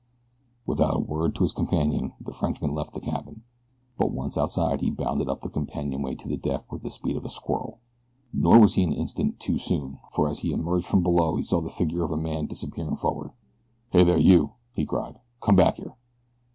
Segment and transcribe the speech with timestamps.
[0.65, 3.43] Without a word to his companions the Frenchman left the cabin,
[3.99, 7.23] but once outside he bounded up the companionway to the deck with the speed of
[7.23, 7.77] a squirrel.
[8.33, 11.61] Nor was he an instant too soon, for as he emerged from below he saw
[11.61, 13.29] the figure of a man disappearing forward.
[13.91, 15.19] "Hey there, you!" he cried.
[15.39, 15.95] "Come back here."